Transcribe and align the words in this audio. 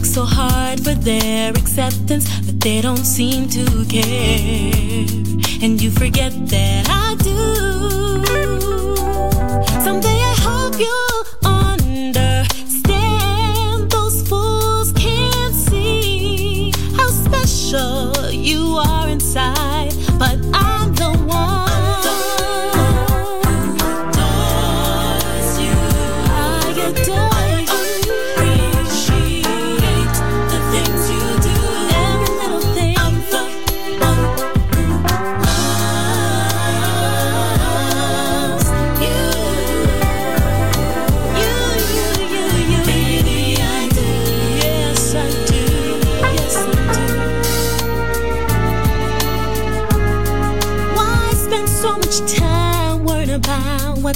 Work 0.00 0.06
so 0.06 0.24
hard 0.24 0.82
for 0.82 0.94
their 0.94 1.50
acceptance, 1.50 2.24
but 2.46 2.60
they 2.60 2.80
don't 2.80 3.04
seem 3.04 3.48
to 3.48 3.64
care. 3.86 5.04
And 5.62 5.80
you 5.80 5.90
forget 5.90 6.32
that 6.48 6.86
I 6.88 7.16
do. 7.22 7.59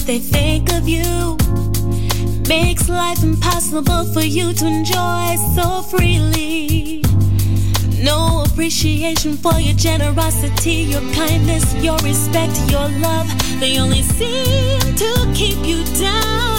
They 0.07 0.19
think 0.19 0.71
of 0.73 0.87
you 0.87 1.37
makes 2.47 2.91
life 2.91 3.23
impossible 3.23 4.05
for 4.13 4.21
you 4.21 4.53
to 4.53 4.67
enjoy 4.67 5.37
so 5.55 5.81
freely. 5.83 7.03
No 8.03 8.45
appreciation 8.47 9.37
for 9.39 9.59
your 9.59 9.75
generosity, 9.77 10.85
your 10.93 11.01
kindness, 11.15 11.75
your 11.83 11.97
respect, 11.99 12.59
your 12.71 12.89
love. 13.01 13.29
They 13.61 13.79
only 13.79 14.03
seem 14.03 14.81
to 14.95 15.33
keep 15.35 15.65
you 15.65 15.83
down. 15.99 16.54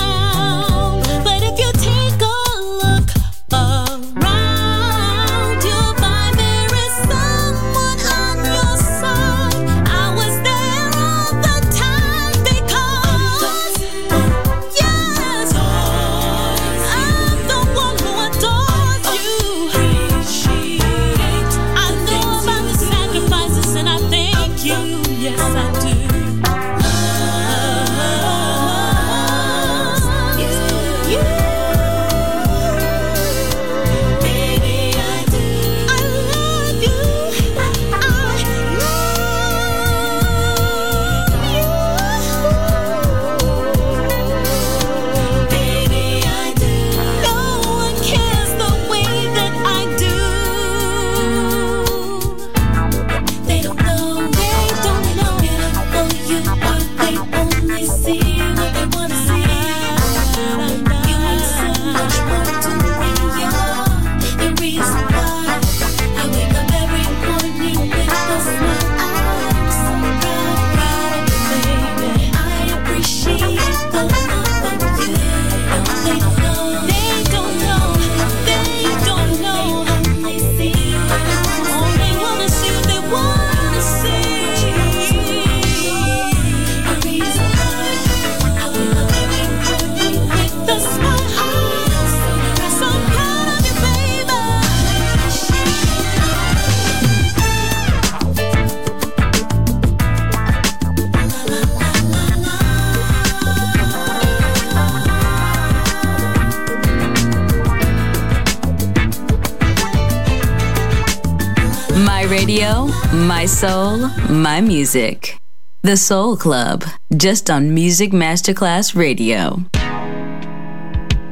Soul, 113.68 113.98
my 114.30 114.62
music. 114.62 115.38
The 115.82 115.98
Soul 115.98 116.38
Club, 116.38 116.84
just 117.18 117.50
on 117.50 117.74
Music 117.74 118.12
Masterclass 118.12 118.96
Radio. 118.96 119.64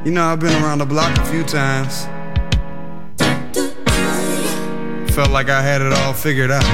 You 0.04 0.10
know, 0.10 0.24
I've 0.24 0.40
been 0.40 0.54
around 0.62 0.78
the 0.78 0.86
block 0.86 1.16
a 1.16 1.24
few 1.26 1.44
times. 1.44 2.06
Felt 5.14 5.30
like 5.30 5.48
I 5.48 5.62
had 5.62 5.80
it 5.80 5.92
all 5.92 6.12
figured 6.12 6.50
out. 6.50 6.66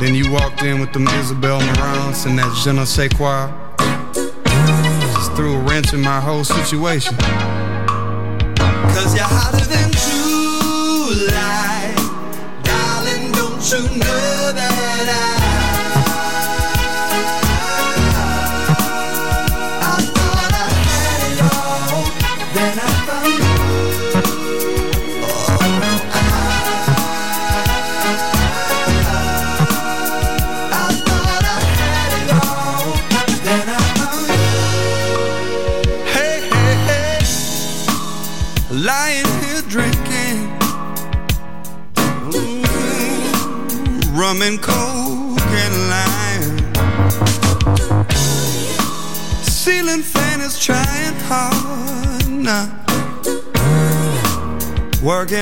Then 0.00 0.16
you 0.16 0.32
walked 0.32 0.62
in 0.64 0.80
with 0.80 0.92
them 0.92 1.06
Isabel 1.06 1.60
Marants 1.60 2.26
and 2.26 2.36
that 2.36 2.52
je 2.64 2.72
ne 2.72 2.84
sais 2.84 3.08
quoi. 3.14 3.46
Just 5.14 5.32
threw 5.36 5.54
a 5.54 5.60
wrench 5.60 5.92
in 5.92 6.00
my 6.00 6.20
whole 6.20 6.42
situation. 6.42 7.16
Cause 8.94 9.14
you're 9.14 9.24
hotter 9.24 9.64
than 9.66 9.91
you 13.72 13.78
know 13.78 14.52
that 14.52 15.08
I, 15.08 15.32
I 19.80 20.02
thought 20.14 20.52
I 20.52 20.68
had 20.88 21.20
it 21.32 21.40
all. 21.40 22.04
Then 22.52 22.78
I 22.78 23.01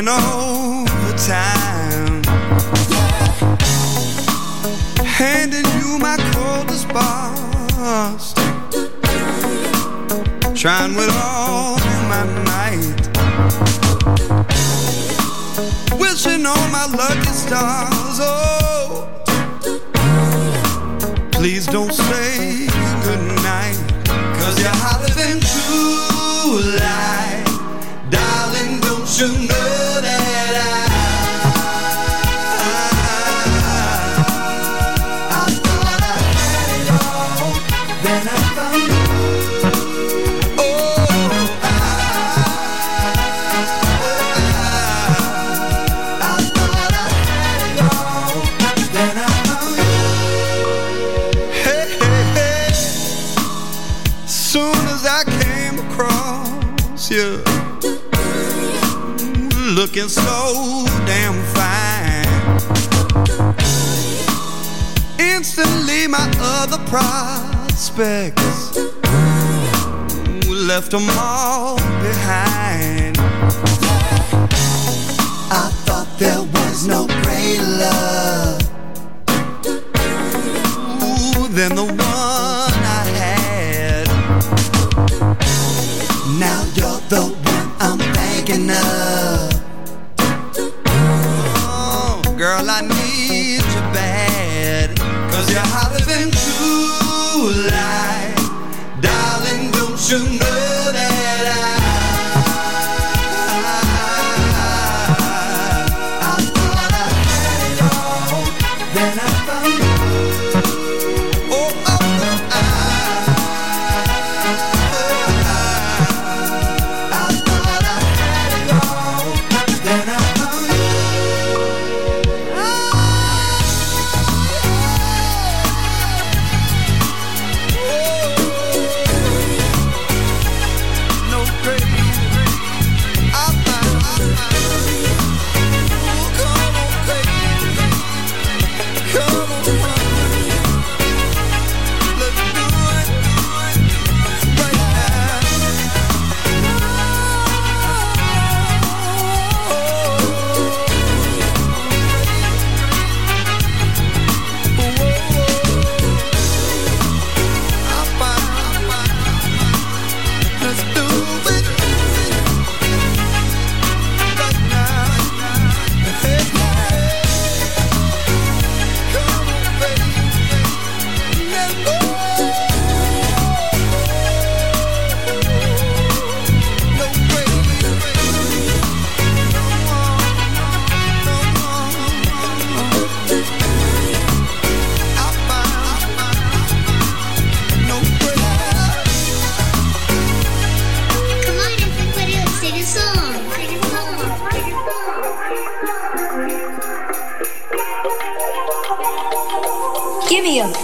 Working 0.00 0.14
overtime. 0.88 2.22
Handing 5.04 5.66
you 5.78 5.98
my 5.98 6.16
coldest 6.32 6.88
bars. 6.88 8.32
Trying 10.58 10.94
with 10.94 11.10
all 11.22 11.78
my 12.08 12.24
might. 12.46 13.08
Wishing 16.00 16.46
on 16.46 16.72
my 16.72 16.86
lucky 16.96 17.32
stars. 17.32 17.89
prospects. 66.90 68.76
We 70.48 70.54
left 70.56 70.90
them 70.90 71.08
all 71.10 71.76
behind. 72.02 73.16
I 75.52 75.70
thought 75.84 76.08
there 76.18 76.42
was 76.42 76.88
no 76.88 77.06
greater 77.22 77.70
love. 77.84 78.58
Than 81.54 81.74
the 81.76 81.84
one 81.84 82.80
I 83.00 83.04
had. 83.20 84.06
Now 86.40 86.60
you're 86.74 87.02
the 87.14 87.24
one 87.54 87.68
I'm 87.86 88.00
thinking 88.18 88.70
of. 88.70 88.76
Oh, 90.86 92.22
Girl, 92.36 92.68
I 92.68 92.80
need 92.82 93.62
you 93.74 93.82
bad. 93.94 94.98
Cause 95.30 95.50
you're 95.52 95.60
hotter 95.60 96.04
than 96.04 96.30
true 96.30 96.79
lie, 97.48 98.34
darling, 99.00 99.70
don't 99.72 100.10
you 100.10 100.38
know? 100.38 100.79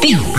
Feel. 0.06 0.35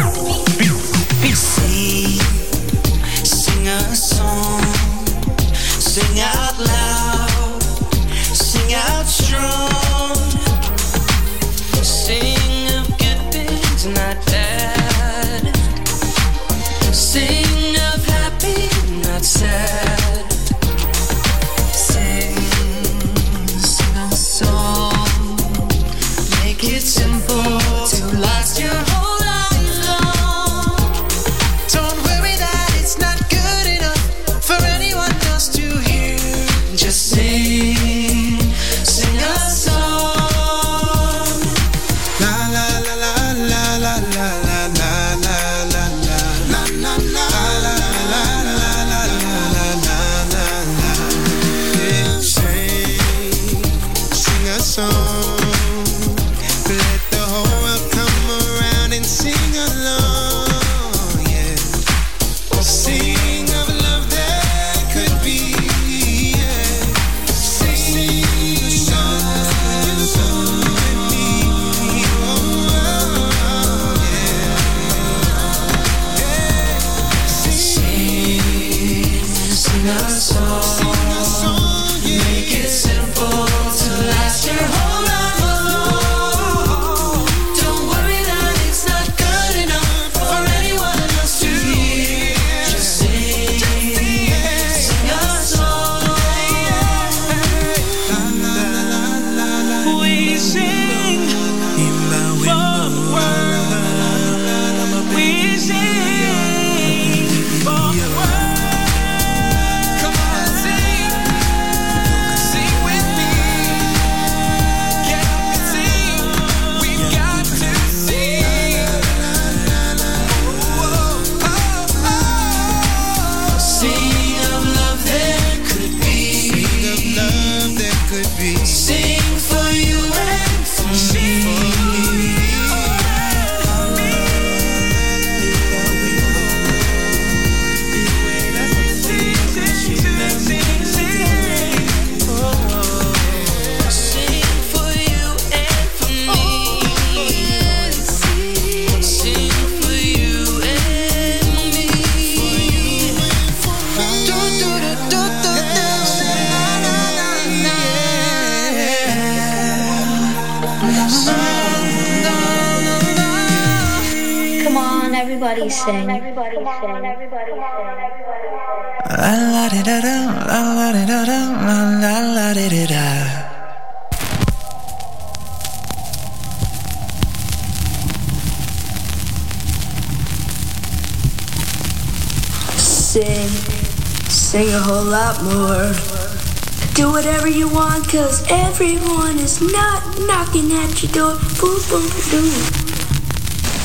Everyone 188.80 189.40
is 189.40 189.60
not 189.60 190.04
knocking 190.28 190.72
at 190.72 191.02
your 191.02 191.12
door. 191.12 191.36
Boom, 191.60 191.82
boom, 191.90 192.06
boom. 192.30 192.46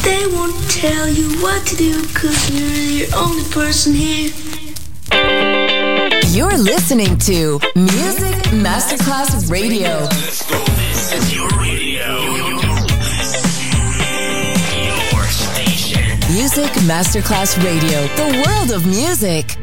They 0.05 0.27
won't 0.27 0.71
tell 0.71 1.09
you 1.09 1.31
what 1.41 1.67
to 1.69 1.77
do, 1.77 1.95
cause 2.09 2.51
you're 2.51 2.69
the 2.69 3.11
only 3.17 3.43
person 3.45 3.95
here. 3.95 4.31
You're 6.27 6.59
listening 6.59 7.17
to 7.21 7.59
Music 7.75 8.37
Masterclass 8.53 9.51
Radio. 9.51 10.01
This 10.09 11.13
is 11.15 11.35
your 11.35 11.49
radio. 11.57 12.53
Music 16.29 16.71
Masterclass 16.85 17.57
Radio, 17.65 18.07
the 18.17 18.45
world 18.45 18.73
of 18.73 18.85
music. 18.85 19.57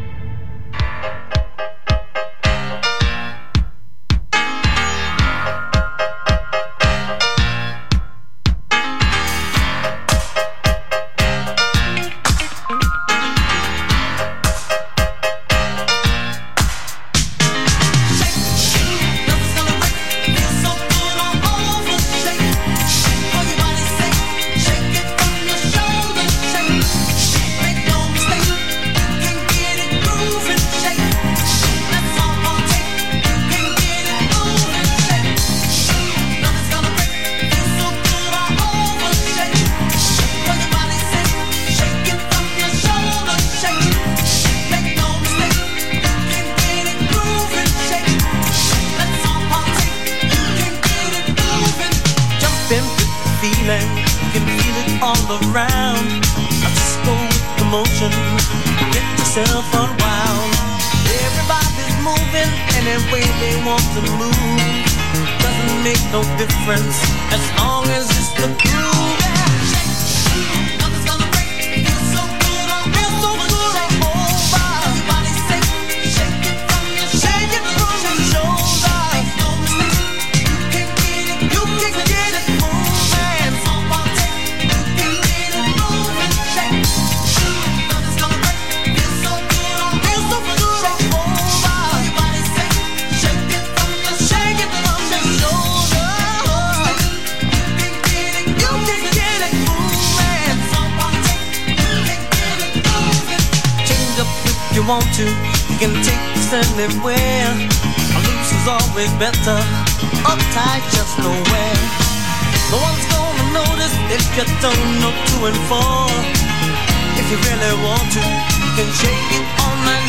can 118.76 118.90
shake 118.94 119.32
it 119.40 119.46
all 119.64 119.76
night 119.86 120.09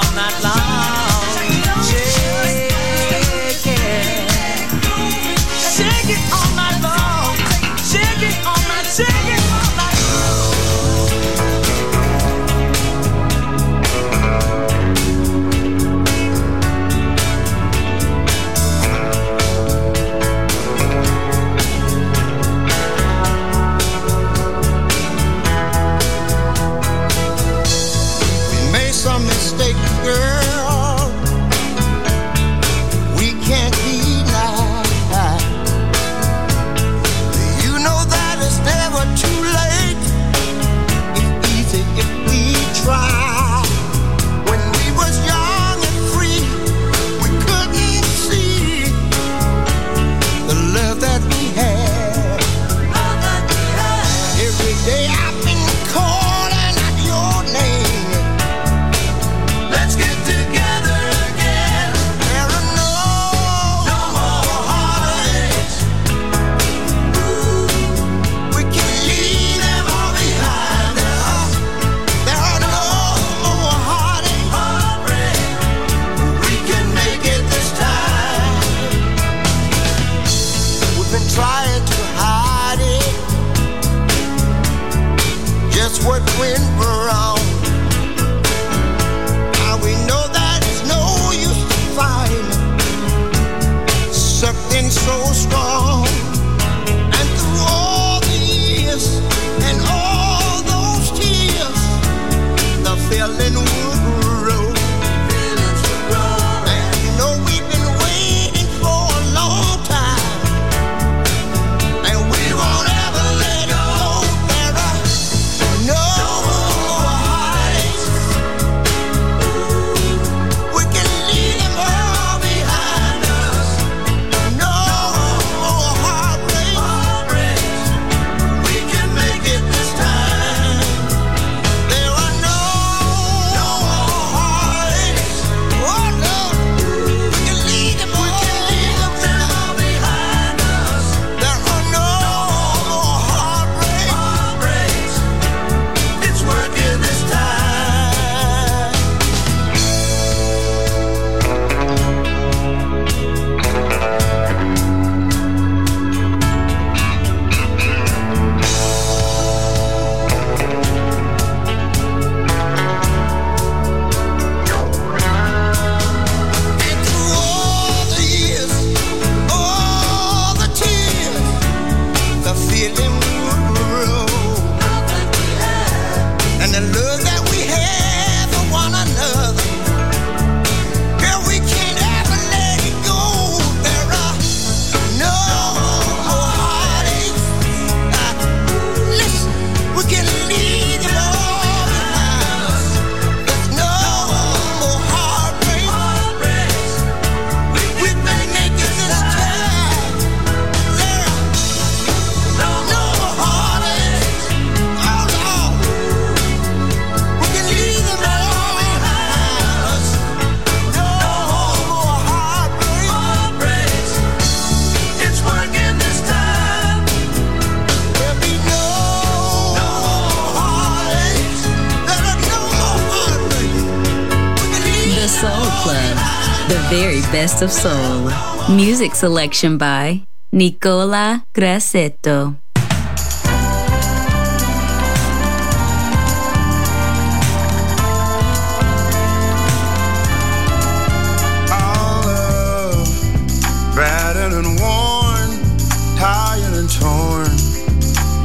best 227.41 227.63
of 227.63 227.71
soul. 227.71 228.29
Music 228.69 229.15
selection 229.15 229.75
by 229.75 230.21
Nicola 230.51 231.43
Grassetto. 231.55 232.55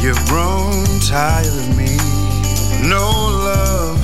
You've 0.00 0.24
grown 0.28 0.84
tired 1.00 1.46
of 1.46 1.76
me. 1.76 1.96
No 2.88 3.10
love 3.48 3.98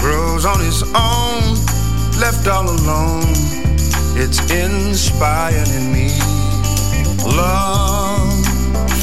grows 0.00 0.44
on 0.44 0.60
its 0.60 0.82
own, 0.82 1.54
left 2.20 2.48
all 2.48 2.68
alone 2.68 3.61
it's 4.16 4.38
inspiring 4.50 5.92
me. 5.92 6.08
Love 7.24 8.44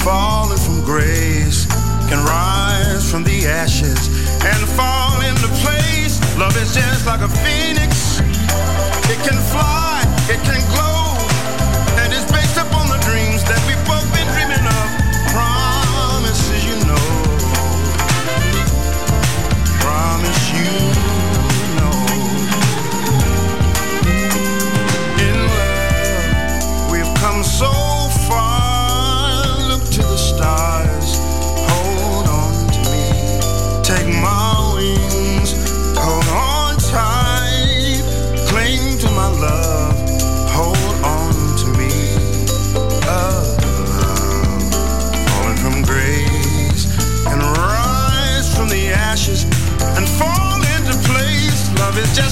falling 0.03 0.57
from 0.57 0.83
grace 0.83 1.65
can 2.09 2.23
rise 2.25 3.09
from 3.11 3.23
the 3.23 3.47
ashes 3.47 4.07
and 4.43 4.61
fall 4.77 5.21
into 5.21 5.47
place. 5.61 6.19
Love 6.37 6.55
is 6.57 6.73
just 6.73 7.05
like 7.05 7.21
a 7.21 7.27
phoenix, 7.27 8.19
it 9.09 9.19
can 9.27 9.37
fly, 9.51 10.01
it 10.29 10.39
can 10.43 10.59
glow. 10.73 10.88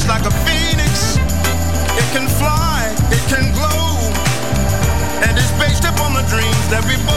like 0.07 0.25
a 0.25 0.31
phoenix. 0.45 1.17
It 1.97 2.07
can 2.13 2.27
fly, 2.39 2.95
it 3.11 3.23
can 3.27 3.51
glow, 3.53 3.97
and 5.23 5.37
it's 5.37 5.51
based 5.59 5.83
upon 5.83 6.13
the 6.13 6.23
dreams 6.29 6.67
that 6.69 6.83
we 6.87 6.95
both. 7.05 7.16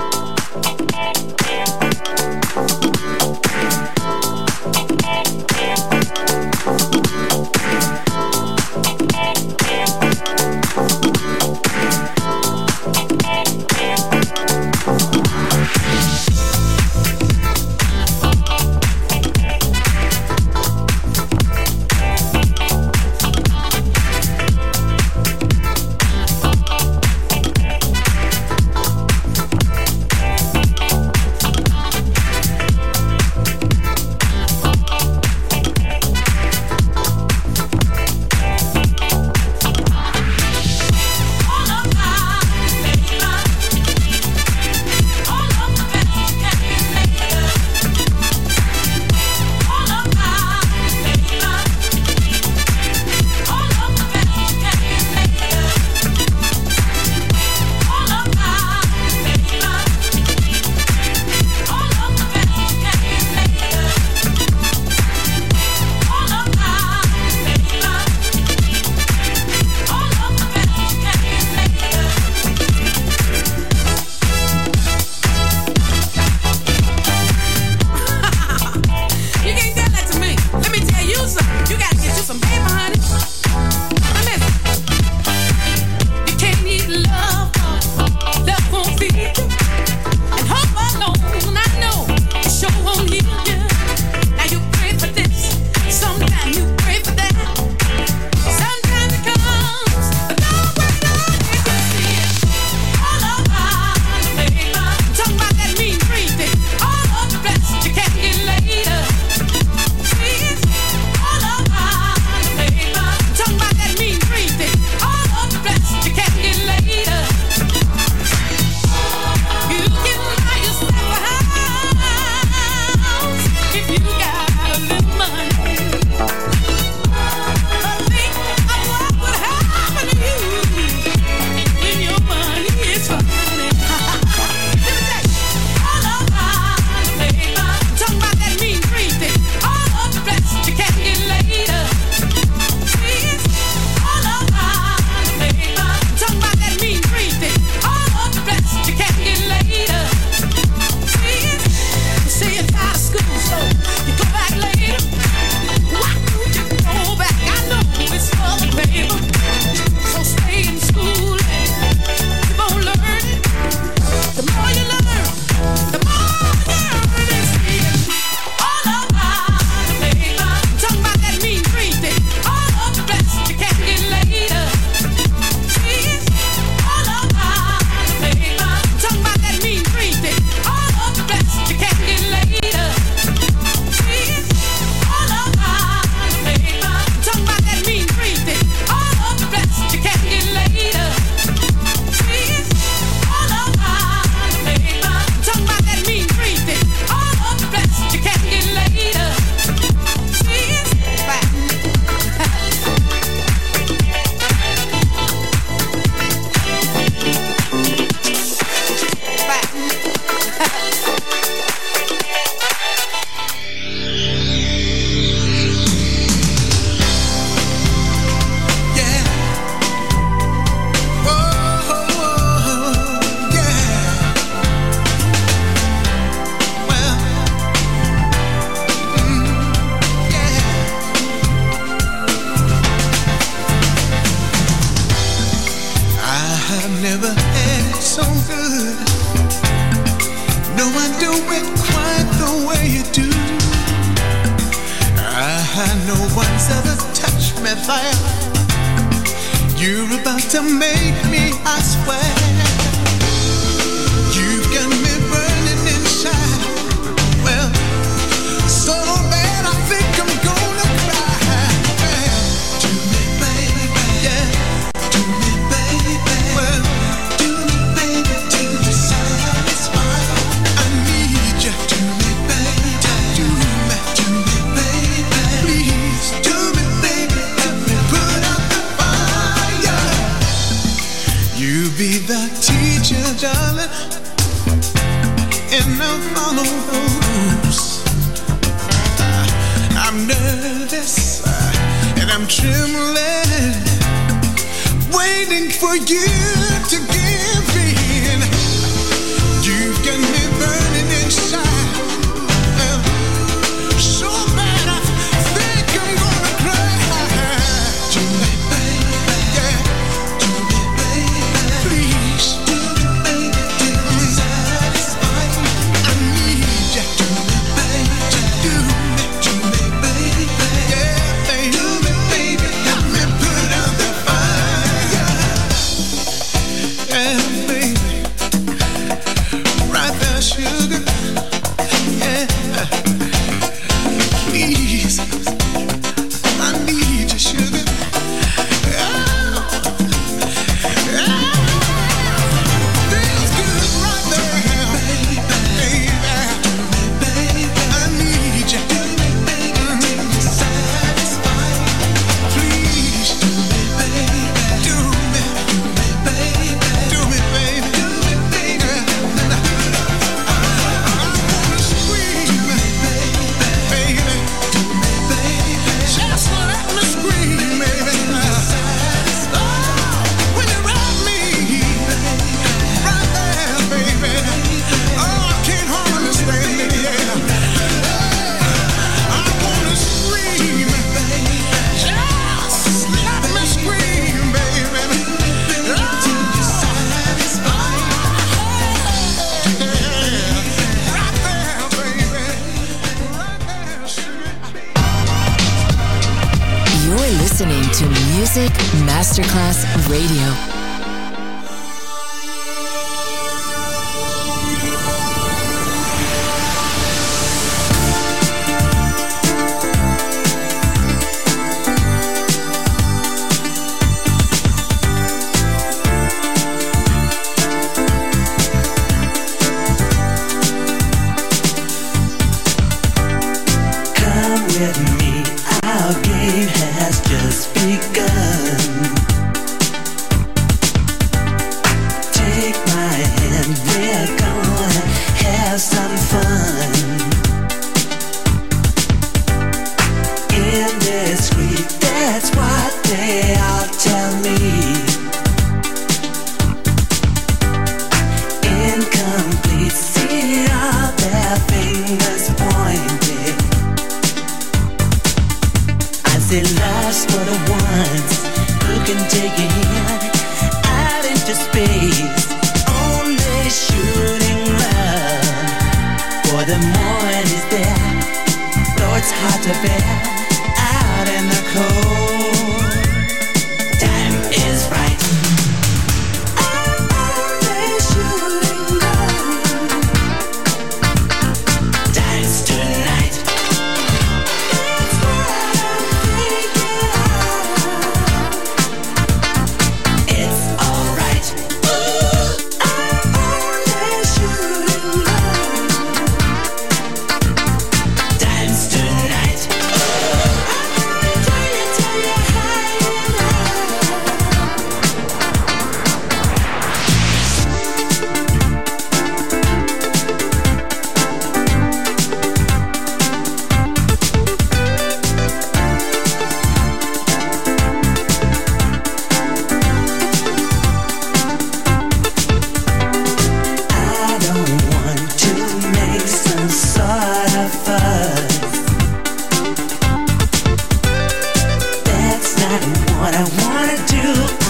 I 533.41 533.43
wanna 533.43 533.97
do, 534.05 534.21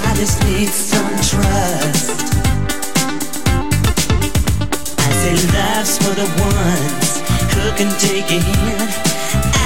I 0.07 0.15
just 0.15 0.39
need 0.45 0.69
some 0.69 1.11
trust. 1.27 2.07
I 4.97 5.09
say 5.19 5.35
love's 5.51 5.97
for 5.99 6.15
the 6.15 6.29
ones 6.39 7.19
who 7.51 7.67
can 7.75 7.91
take 7.99 8.31
it 8.31 8.39
in, 8.39 8.79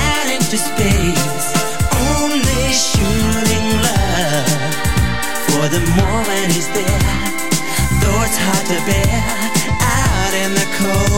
out 0.09 0.27
into 0.33 0.57
space. 0.57 1.45
Only 2.17 2.65
shooting 2.73 3.67
love 3.85 4.73
for 5.53 5.69
the 5.69 5.85
moment 6.01 6.57
is 6.57 6.67
there, 6.73 7.21
though 8.01 8.25
it's 8.25 8.39
hard 8.41 8.65
to 8.73 8.79
bear 8.89 9.21
out 9.85 10.33
in 10.33 10.51
the 10.55 10.67
cold. 10.79 11.14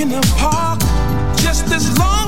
in 0.00 0.10
the 0.10 0.34
park 0.36 0.78
just 1.38 1.72
as 1.72 1.98
long 1.98 2.27